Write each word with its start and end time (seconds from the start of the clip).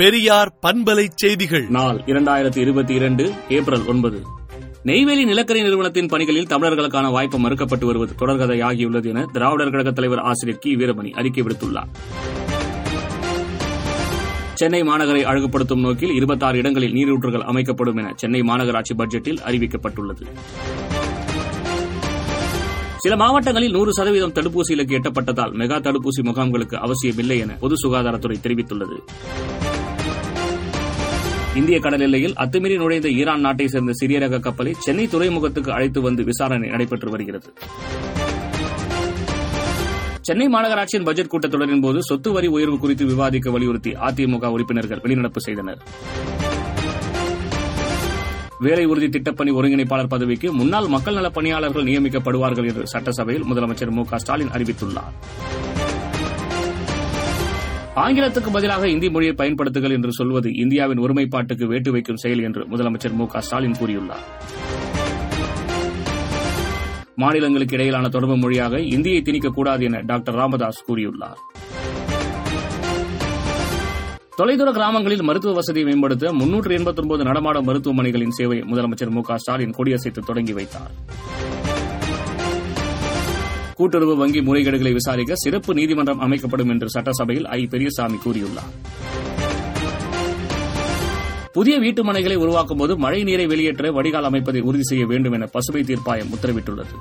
பெரியார் 0.00 0.58
பண்பலை 0.62 1.06
செய்திகள். 1.14 1.66
நாள் 1.68 2.02
இரண்டாயிரத்தி 2.06 2.58
இருபத்தி 2.58 2.94
இரண்டு 2.94 3.32
ஏப்ரல் 3.48 3.86
ஒன்பது. 3.86 4.22
நெய்வேலி 4.82 5.24
நிலக்கரி 5.24 5.62
நிறுவனத்தின் 5.62 6.06
பணிகளில் 6.06 6.46
தமிழர்களுக்கான 6.46 7.10
வாய்ப்பு 7.10 7.38
மறுக்கப்பட்டு 7.38 7.84
வருவது 7.84 8.14
தொடர்கதையாகியுள்ளது 8.18 9.08
என 9.08 9.26
திராவிடர் 9.32 9.70
கழக 9.70 9.90
தலைவர் 9.90 10.18
ஆசிரியர் 10.18 10.60
கி. 10.60 10.76
வீரமணி 10.76 11.10
அறிக்கை 11.10 11.42
விடுத்துள்ளார். 11.42 11.88
சென்னை 14.54 14.82
மாநகரை 14.82 15.24
அழகுபடுத்தும் 15.24 15.80
நோக்கில் 15.80 16.14
இருபத்தாறு 16.14 16.58
இடங்களில் 16.58 16.92
நீரூற்றுகள் 16.92 17.42
அமைக்கப்படும் 17.42 17.96
என 17.96 18.12
சென்னை 18.16 18.40
மாநகராட்சி 18.40 18.94
பட்ஜெட்டில் 18.98 19.38
அறிவிக்கப்பட்டுள்ளது. 19.46 20.22
சில 22.96 23.16
மாவட்டங்களில் 23.16 23.70
நூறு 23.70 23.92
சதவீதம் 23.92 24.32
தடுப்பூசி 24.32 24.70
இலக்கு 24.70 24.98
எட்டப்பட்டதால் 24.98 25.54
மெகா 25.54 25.78
தடுப்பூசி 25.80 26.22
முகாம்களுக்கு 26.22 26.74
அவசியமில்லை 26.74 27.38
என 27.38 27.52
பொது 27.60 27.74
சுகாதாரத்துறை 27.84 28.36
தெரிவித்துள்ளது. 28.42 28.98
இந்திய 31.56 31.80
கடல் 31.80 32.00
எல்லையில் 32.00 32.32
அத்துமீறி 32.32 32.76
நுழைந்த 32.76 33.08
ஈரான் 33.08 33.40
நாட்டை 33.40 33.68
சேர்ந்த 33.68 33.92
சிறிய 33.92 34.18
ரக 34.18 34.38
கப்பலை 34.38 34.74
சென்னை 34.78 35.08
துறைமுகத்துக்கு 35.08 35.72
அழைத்து 35.72 36.00
வந்து 36.00 36.24
விசாரணை 36.24 36.68
நடைபெற்று 36.68 37.10
வருகிறது. 37.10 37.52
சென்னை 40.20 40.46
மாநகராட்சியின் 40.46 41.04
பட்ஜெட் 41.04 41.30
கூட்டத்தொடரின் 41.30 41.80
போது 41.80 42.04
சொத்து 42.04 42.32
வரி 42.32 42.46
உயர்வு 42.46 42.78
குறித்து 42.78 43.06
விவாதிக்க 43.06 43.50
வலியுறுத்தி 43.50 43.90
அதிமுக 43.90 44.46
உறுப்பினர்கள் 44.46 44.98
வெளிநடப்பு 44.98 45.36
செய்தனர். 45.36 45.78
வேலை 48.58 48.84
உறுதி 48.84 49.06
திட்டப்பணி 49.06 49.52
ஒருங்கிணைப்பாளர் 49.52 50.08
பதவிக்கு 50.08 50.52
முன்னாள் 50.52 50.86
மக்கள் 50.86 51.14
நலப் 51.14 51.34
பணியாளர்கள் 51.34 51.84
நியமிக்கப்படுவார்கள் 51.84 52.68
என்று 52.68 52.86
சட்டசபையில் 52.86 53.44
முதலமைச்சர் 53.44 53.90
மு 53.90 54.04
க 54.04 54.18
ஸ்டாலின் 54.18 54.48
அறிவித்துள்ளார். 54.48 55.14
ஆங்கிலத்துக்கு 58.02 58.50
பதிலாக 58.52 58.88
இந்தி 58.88 59.10
மொழியை 59.10 59.34
பயன்படுத்துங்கள் 59.34 59.94
என்று 59.96 60.12
சொல்வது 60.12 60.48
இந்தியாவின் 60.54 60.98
ஒருமைப்பாட்டுக்கு 60.98 61.66
வேட்டு 61.66 61.92
வைக்கும் 61.92 62.16
செயல் 62.16 62.42
என்று 62.42 62.62
முதலமைச்சர் 62.64 63.12
மு 63.12 63.26
ஸ்டாலின் 63.38 63.76
கூறியுள்ளார். 63.80 64.26
மாநிலங்களுக்கு 67.14 67.74
இடையிலான 67.74 68.08
தொடர்பு 68.08 68.36
மொழியாக 68.36 68.80
இந்தியை 68.80 69.22
திணிக்கக்கூடாது 69.22 69.82
என 69.82 70.00
டாக்டர் 70.06 70.34
ராமதாஸ் 70.34 70.84
கூறியுள்ளார். 70.88 71.40
தொலைதூர 74.36 74.72
கிராமங்களில் 74.72 75.22
மருத்துவ 75.22 75.54
வசதியை 75.54 75.86
மேம்படுத்த 75.88 76.32
முன்னூற்று 76.32 76.78
எண்பத்தி 76.78 77.00
ஒன்பது 77.00 77.24
நடமாடும் 77.24 77.66
மருத்துவமனைகளின் 77.68 78.36
சேவை 78.38 78.60
முதலமைச்சர் 78.60 79.10
மு 79.10 79.22
ஸ்டாலின் 79.36 79.74
கொடியசைத்து 79.78 80.20
தொடங்கி 80.26 80.52
வைத்தார். 80.52 80.92
கூட்டுறவு 83.80 84.16
வங்கி 84.16 84.40
முறைகேடுகளை 84.40 84.92
விசாரிக்க 84.92 85.34
சிறப்பு 85.34 85.74
நீதிமன்றம் 85.74 86.18
அமைக்கப்படும் 86.18 86.68
என்று 86.68 86.90
சட்டசபையில் 86.90 87.46
ஐ. 87.46 87.66
பெரியசாமி 87.66 88.18
கூறியுள்ளார். 88.26 88.72
புதிய 91.52 91.78
வீட்டு 91.78 92.12
மனைகளை 92.12 92.34
உருவாக்கும் 92.34 92.76
போது 92.76 92.96
மழை 92.96 93.22
நீரை 93.22 93.46
வெளியேற்ற 93.46 93.92
வடிகால் 93.92 94.24
அமைப்பதை 94.24 94.60
உறுதி 94.60 94.82
செய்ய 94.82 95.06
வேண்டும் 95.06 95.32
என 95.32 95.46
பசுமை 95.46 95.82
தீர்ப்பாயம் 95.82 96.30
உத்தரவிட்டுள்ளது. 96.36 96.94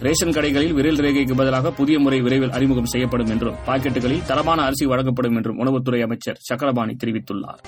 ரேஷன் 0.00 0.30
கடைகளில் 0.30 0.72
விரல் 0.72 0.96
ரேகைக்கு 0.96 1.36
பதிலாக 1.36 1.70
புதிய 1.70 1.98
முறை 1.98 2.20
விரைவில் 2.20 2.50
அறிமுகம் 2.50 2.84
செய்யப்படும் 2.84 3.26
என்றும் 3.26 3.54
பாக்கெட்டுகளில் 3.66 4.26
தரமான 4.26 4.62
அரிசி 4.62 4.86
வழங்கப்படும் 4.86 5.36
என்றும் 5.36 5.58
உணவுத்துறை 5.58 6.02
அமைச்சர் 6.02 6.36
சக்கரபாணி 6.40 6.96
தெரிவித்துள்ளார். 7.04 7.58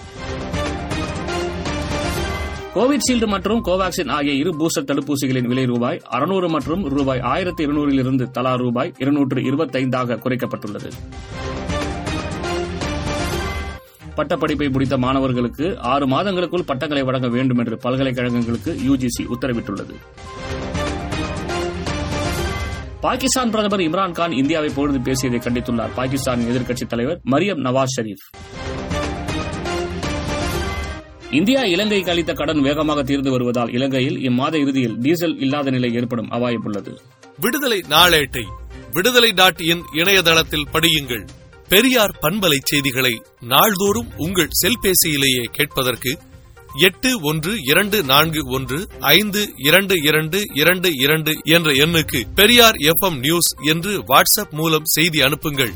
கோவிட்ஷீல்டு 2.81 3.27
மற்றும் 3.27 3.65
கோவாக்சின் 3.65 4.11
ஆகிய 4.11 4.33
இரு 4.33 4.51
பூஸ்டர் 4.51 4.85
தடுப்பூசிகளின் 4.85 5.47
விலை 5.47 5.65
ரூபாய் 5.65 6.01
அறுநூறு 6.05 6.49
மற்றும் 6.49 6.89
ரூபாய் 6.89 7.21
ஆயிரத்தி 7.21 7.67
இருநூறிலிருந்து 7.67 8.31
தலா 8.31 8.55
ரூபாய் 8.55 8.93
இருநூற்று 8.99 9.41
இருபத்தைந்தாக 9.41 10.19
குறைக்கப்பட்டுள்ளது. 10.25 10.91
பட்டப்படிப்பை 14.15 14.71
முடித்த 14.71 14.99
மாணவர்களுக்கு 14.99 15.79
ஆறு 15.79 16.07
மாதங்களுக்குள் 16.07 16.67
பட்டங்களை 16.67 17.05
வழங்க 17.05 17.29
வேண்டும் 17.29 17.59
என்று 17.59 17.77
பல்கலைக்கழகங்களுக்கு 17.77 18.77
யுஜிசி 18.89 19.27
உத்தரவிட்டுள்ளது. 19.27 19.95
பாகிஸ்தான் 23.01 23.51
பிரதமர் 23.51 23.81
இம்ரான்கான் 23.81 24.33
இந்தியாவை 24.33 24.71
பொழுது 24.75 25.01
பேசியதை 25.01 25.39
கண்டித்துள்ளார். 25.39 25.91
பாகிஸ்தானின் 25.97 26.57
எதிர்க்கட்சித் 26.57 26.87
தலைவர் 26.87 27.21
மரியம் 27.31 27.65
நவாஸ் 27.65 28.01
ஷெரீப். 28.01 28.60
இந்தியா 31.31 31.63
இலங்கைக்கு 31.63 32.11
அளித்த 32.11 32.33
கடன் 32.33 32.61
வேகமாக 32.61 33.03
தீர்ந்து 33.03 33.31
வருவதால் 33.31 33.73
இலங்கையில் 33.73 34.17
இம்மாத 34.17 34.61
இறுதியில் 34.61 34.99
டீசல் 34.99 35.41
இல்லாத 35.41 35.71
நிலை 35.71 35.95
ஏற்படும் 35.95 36.31
அபாயம் 36.31 36.65
உள்ளது 36.65 37.01
விடுதலை 37.39 37.81
நாளேட்டை 37.89 38.45
விடுதலை 38.91 39.31
டாட் 39.33 39.61
இன் 39.61 39.83
இணையதளத்தில் 39.93 40.67
படியுங்கள். 40.73 41.25
பெரியார் 41.69 42.19
பண்பலை 42.23 42.59
செய்திகளை 42.65 43.23
நாள்தோறும் 43.41 44.09
உங்கள் 44.17 44.49
செல்பேசியிலேயே 44.63 45.45
கேட்பதற்கு 45.53 46.19
எட்டு 46.79 47.21
ஒன்று 47.21 47.53
இரண்டு 47.63 48.03
நான்கு 48.03 48.41
ஒன்று 48.47 48.87
ஐந்து 49.01 49.53
இரண்டு 49.57 49.95
இரண்டு 50.03 50.43
இரண்டு 50.55 50.91
இரண்டு 50.95 51.33
என்ற 51.45 51.71
எண்ணுக்கு 51.73 52.23
பெரியார் 52.35 52.75
எஃப் 52.75 53.15
நியூஸ் 53.15 53.51
என்று 53.63 53.99
வாட்ஸ்அப் 54.01 54.51
மூலம் 54.51 54.85
செய்தி 54.85 55.21
அனுப்புங்கள். 55.21 55.73